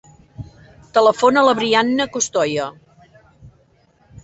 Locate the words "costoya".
2.17-2.69